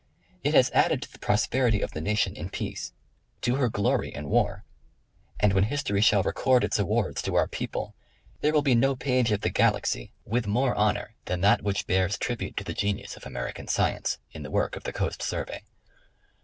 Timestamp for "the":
1.11-1.19, 1.91-2.01, 9.41-9.51, 12.17-12.25, 12.55-12.55, 12.63-12.73, 14.41-14.49, 14.85-14.91